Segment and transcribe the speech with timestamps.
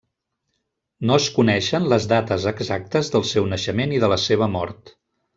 [1.09, 4.91] No es coneixen les dates exactes del seu naixement i de la seva mort.